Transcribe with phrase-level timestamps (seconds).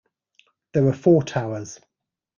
[0.73, 1.79] There are four towers.